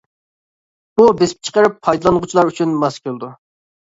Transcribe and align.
بۇ 1.01 1.05
بېسىپ 1.19 1.43
چىقىرىپ 1.49 1.75
پايدىلانغۇچىلار 1.87 2.51
ئۈچۈن 2.53 2.73
ماس 2.85 2.97
كېلىدۇ. 3.05 3.29